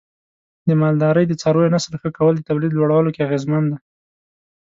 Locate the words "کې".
3.15-3.25